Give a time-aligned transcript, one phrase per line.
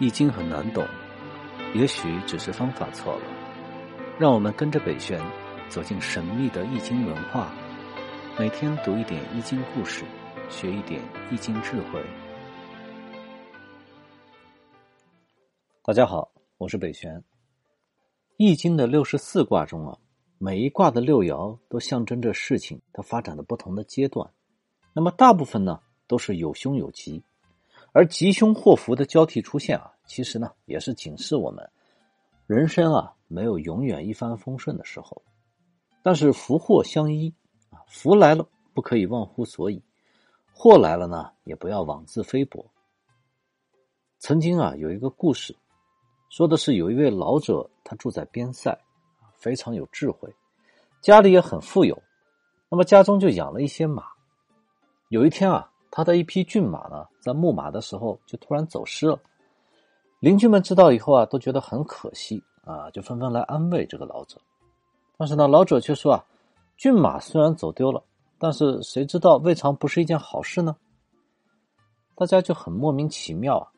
[0.00, 0.86] 易经很难懂，
[1.74, 3.22] 也许只是方法错了。
[4.16, 5.20] 让我们跟着北玄
[5.68, 7.52] 走进神秘的易经文化，
[8.38, 10.04] 每天读一点易经故事，
[10.48, 12.00] 学一点易经智慧。
[15.82, 17.24] 大家好，我是北玄。
[18.36, 19.98] 易经的六十四卦中啊，
[20.38, 24.30] 每一卦的六爻都象征着事情它发展的不同的阶段。
[24.92, 27.24] 那么大部分呢，都是有凶有吉。
[27.98, 31.68] 而吉凶祸福的交替出现啊，其实呢也是警示我们，
[32.46, 35.20] 人生啊没有永远一帆风顺的时候，
[36.00, 37.34] 但是福祸相依
[37.70, 39.82] 啊，福来了不可以忘乎所以，
[40.52, 42.64] 祸来了呢也不要妄自菲薄。
[44.20, 45.56] 曾经啊有一个故事，
[46.30, 48.78] 说的是有一位老者，他住在边塞，
[49.34, 50.32] 非常有智慧，
[51.00, 52.00] 家里也很富有，
[52.70, 54.04] 那么家中就养了一些马，
[55.08, 55.68] 有一天啊。
[55.90, 59.18] 他的一匹骏马呢，在牧马的时候就突然走失了。
[60.20, 64.40] 邻居们知道以后啊，都觉得很可惜啊，就纷纷来安慰这个老者。
[65.16, 66.24] 但是呢，老者却说啊，
[66.76, 68.02] 骏马虽然走丢了，
[68.38, 70.76] 但是谁知道未尝不是一件好事呢？
[72.14, 73.68] 大家就很莫名其妙啊。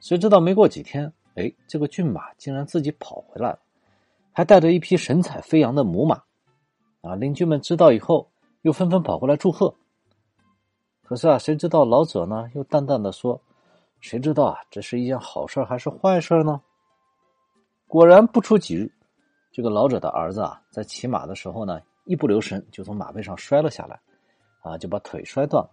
[0.00, 3.58] 谁知道没过几天，哎，这个骏马竟然自己跑回来了，
[4.32, 6.22] 还带着一匹神采飞扬的母马。
[7.02, 8.28] 啊，邻居们知道以后，
[8.62, 9.74] 又纷纷跑过来祝贺。
[11.04, 12.50] 可是啊，谁知道老者呢？
[12.54, 13.38] 又淡淡的说
[14.00, 16.60] ：“谁知道啊，这是一件好事还是坏事呢？”
[17.86, 18.90] 果然不出几日，
[19.52, 24.00] 这个老者的儿子啊，在骑马的时候呢，一不留神就从马背上摔了下来，
[24.62, 25.70] 啊，就把腿摔断了。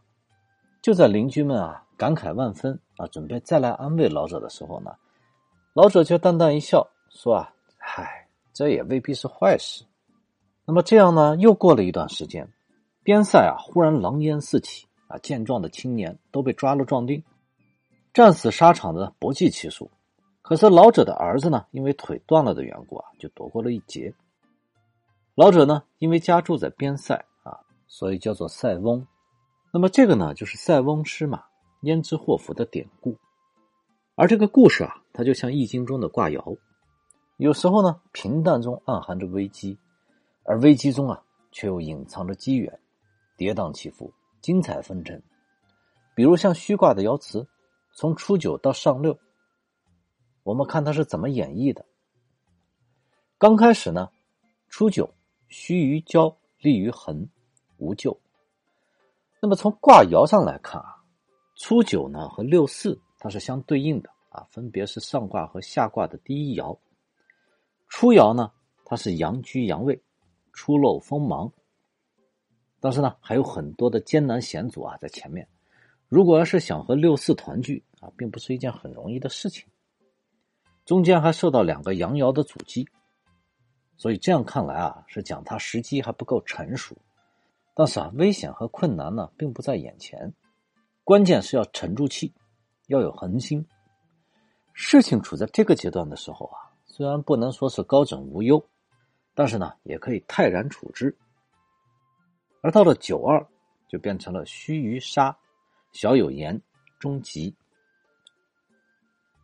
[0.81, 4.91] 就在邻居们啊感慨万分啊，准备再来安慰老者的时候呢，
[5.73, 9.85] 老者却淡淡一笑，说：“啊，嗨，这也未必是坏事。”
[10.67, 12.47] 那么这样呢，又过了一段时间，
[13.01, 14.87] 边塞啊，忽然狼烟四起。
[15.11, 17.21] 啊，健壮的青年都被抓了壮丁，
[18.13, 19.91] 战死沙场的不计其数。
[20.41, 24.13] 可是老者的儿子呢，因为腿断了的缘故啊，就躲过了一劫。
[25.35, 29.05] 老者呢，因为家住在边塞啊，所以叫做塞翁。
[29.71, 31.43] 那么这个呢，就是塞翁失马
[31.81, 33.15] 焉知祸福的典故。
[34.15, 36.57] 而这个故事啊，它就像易经中的卦爻，
[37.37, 39.77] 有时候呢，平淡中暗含着危机，
[40.43, 42.79] 而危机中啊，却又隐藏着机缘，
[43.37, 44.11] 跌宕起伏。
[44.41, 45.21] 精彩纷呈，
[46.15, 47.47] 比如像虚卦的爻辞，
[47.93, 49.17] 从初九到上六，
[50.41, 51.85] 我们看它是怎么演绎的。
[53.37, 54.09] 刚开始呢，
[54.67, 55.13] 初九，
[55.47, 57.29] 虚于交，利于恒，
[57.77, 58.19] 无咎。
[59.39, 61.03] 那么从卦爻上来看啊，
[61.55, 66.77] 初九呢和六四它是相对应的啊，分别是上卦和下卦的第一爻。
[67.87, 68.51] 初爻呢，
[68.85, 70.01] 它是阳居阳位，
[70.51, 71.51] 初露锋芒。
[72.81, 75.47] 但是呢，还有很多的艰难险阻啊，在前面。
[76.09, 79.65] 如果要是想和六四团聚啊，并不是一件很容易的事情。
[80.83, 82.89] 中间还受到两个阳爻的阻击，
[83.97, 86.97] 所以这样看来啊，是讲他时机还不够成熟。
[87.75, 90.33] 但是啊，危险和困难呢，并不在眼前，
[91.03, 92.33] 关键是要沉住气，
[92.87, 93.65] 要有恒心。
[94.73, 98.65] 事情处在这个阶段的时候啊，虽然不能说是高枕无忧，
[99.35, 101.15] 但是呢，也可以泰然处之。
[102.61, 103.45] 而到了九二，
[103.87, 105.35] 就变成了须臾杀，
[105.91, 106.61] 小有言，
[106.99, 107.55] 终吉。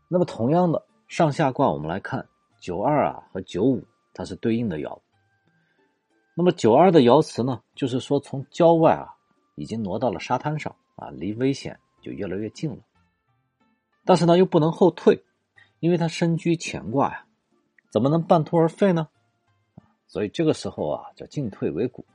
[0.08, 2.28] 那么同样的上下卦，我们来看
[2.60, 3.84] 九二啊和九五，
[4.14, 5.00] 它是对应的爻。
[6.36, 9.16] 那么九二的爻辞呢，就是说从郊外啊
[9.56, 12.78] 已经挪到了沙滩上啊，离危险就越来越近了。
[14.06, 15.26] 但是呢，又不能后退，
[15.80, 17.26] 因为他身居乾卦呀，
[17.92, 19.10] 怎么能半途而废呢？
[20.06, 22.06] 所以这个时候啊，叫进退维谷。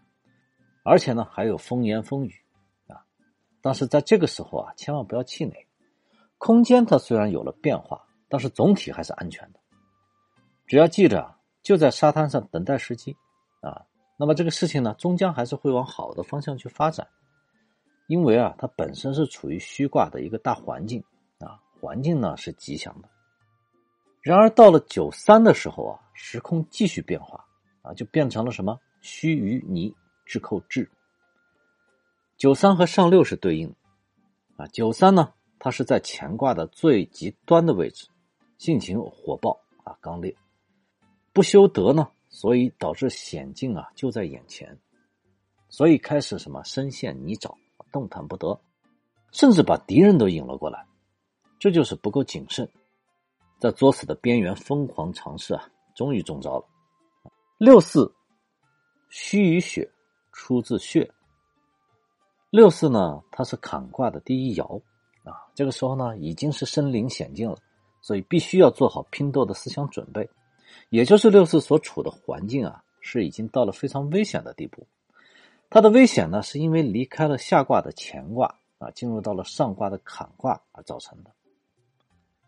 [0.85, 2.35] 而且呢，还有风言风语，
[2.89, 3.05] 啊，
[3.61, 5.67] 但是在这个时候啊，千万不要气馁。
[6.39, 9.61] 空间它虽然有了变化，但是总体还是安全的。
[10.67, 13.17] 只要记着，就在沙滩上等待时机，
[13.61, 13.85] 啊，
[14.17, 17.07] 那么这个事情呢，终将还是会往好的方向去发展。
[18.09, 21.03] 因为啊，它本身是处于虚卦的一个大环境，
[21.39, 23.09] 啊，环境呢是吉祥的。
[24.21, 27.45] 然而到了九三的时候啊，时空继续变化，
[27.83, 29.95] 啊，就变成了什么虚与泥。
[30.25, 30.91] 制扣制，
[32.37, 33.75] 九三和上六是对应，
[34.57, 38.09] 啊，九三呢，它是在乾卦的最极端的位置，
[38.59, 40.35] 性情火爆啊，刚烈，
[41.33, 44.79] 不修德呢，所以导致险境啊就在眼前，
[45.69, 47.57] 所以开始什么深陷泥沼，
[47.91, 48.61] 动弹不得，
[49.33, 50.87] 甚至把敌人都引了过来，
[51.59, 52.69] 这就是不够谨慎，
[53.59, 56.65] 在作死的边缘疯狂尝试啊，终于中招了，
[57.59, 58.15] 六四
[59.11, 59.91] 虚与血。
[60.33, 61.11] 出自穴，
[62.51, 64.81] 六四呢，它是坎卦的第一爻
[65.25, 65.47] 啊。
[65.55, 67.57] 这个时候呢，已经是身临险境了，
[68.01, 70.29] 所以必须要做好拼斗的思想准备。
[70.89, 74.87] 也就是六四所处的环境啊，是已经到了非常危险的地步。
[75.69, 81.31] 它的危险呢，是因为离开了下卦的乾卦啊，进入到了上卦的坎卦而造成的。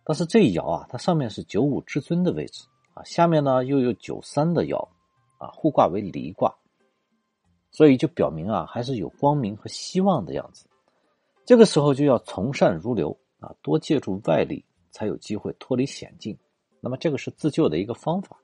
[0.04, 4.88] 但是这一爻啊，它上面是九五至尊的位置啊，下面呢又有九三的爻
[5.38, 6.54] 啊，互卦为离卦，
[7.74, 10.64] 所以就表明啊，还是有光明和希望的样子。
[11.44, 16.38] 这个时候就要从善如流啊，多借助外力，才有机会脱离险境。
[16.80, 18.40] 那么这个是自救的一个方法。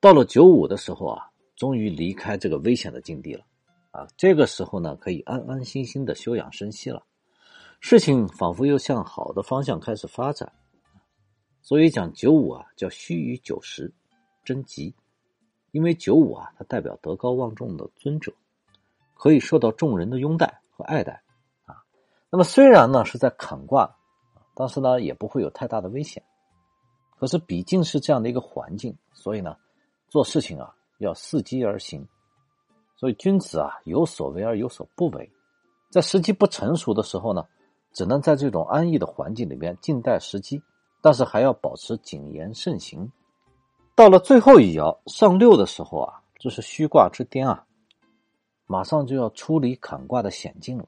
[0.00, 3.44] 到了九五的时候啊，终于离开这个危险的境地了
[3.92, 7.04] 啊，这个时候呢，可以安安心心的休养生息了。
[7.78, 10.52] 事情仿佛又向好的方向开始发展，
[11.62, 13.94] 所以讲九五啊叫须臾九十，
[14.44, 14.92] 真吉，
[15.70, 18.32] 因为九五啊它代表德高望重的尊者，
[19.14, 21.22] 可以受到众人的拥戴和爱戴
[21.66, 21.82] 啊。
[22.30, 23.96] 那么虽然呢是在坎卦，
[24.54, 26.22] 但是呢也不会有太大的危险。
[27.18, 29.56] 可是毕竟是这样的一个环境，所以呢
[30.08, 32.06] 做事情啊要伺机而行。
[32.96, 35.30] 所以君子啊有所为而有所不为，
[35.90, 37.44] 在时机不成熟的时候呢。
[37.94, 40.62] 只能在这种安逸的环境里面静待时机，
[41.00, 43.10] 但是还要保持谨言慎行。
[43.98, 47.66] 到了最后一爻上六的时候啊，这是虚卦之巅啊，
[48.64, 50.84] 马上就要出离坎卦的险境了。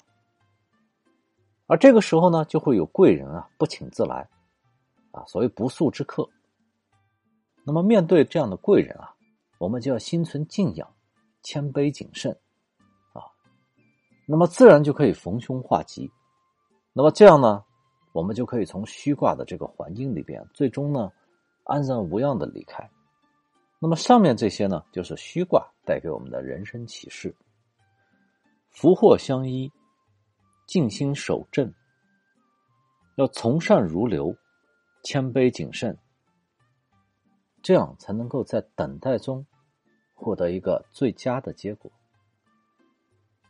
[1.66, 4.28] 而这个时候呢，就会有贵人啊不请自来，
[5.10, 6.24] 啊，所谓不速之客。
[7.64, 9.12] 那么面对这样的贵人啊，
[9.58, 10.88] 我们就要心存敬仰，
[11.42, 12.30] 谦卑谨慎，
[13.12, 13.26] 啊，
[14.24, 16.08] 那么自然就可以逢凶化吉。
[16.92, 17.64] 那么这样呢，
[18.12, 21.10] 我们就可以从虚卦的这个环境里边，最终呢
[21.64, 22.88] 安然无恙的离开。
[23.82, 27.34] 那么上面这些呢，就是虚卦带给我们的人生启示：
[28.68, 29.72] 福祸相依，
[30.66, 31.72] 静心守正，
[33.16, 34.36] 要从善如流，
[35.02, 35.96] 谦卑谨慎，
[37.62, 39.46] 这样才能够在等待中
[40.14, 41.90] 获得一个最佳的结果。